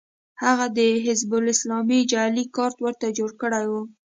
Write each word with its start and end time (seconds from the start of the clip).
هغوی 0.43 0.69
د 0.77 0.79
حزب 1.05 1.31
اسلامي 1.53 1.99
جعلي 2.11 2.43
کارت 2.55 2.77
ورته 2.81 3.07
جوړ 3.17 3.31
کړی 3.41 3.65
و 3.71 3.73